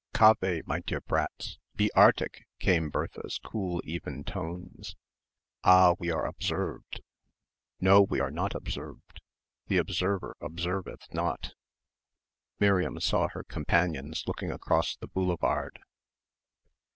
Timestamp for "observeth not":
10.41-11.53